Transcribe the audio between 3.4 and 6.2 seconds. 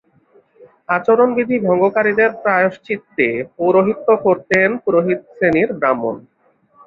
পৌরহিত্য করতেন পুরোহিত শ্রেণির ব্রাহ্মণ।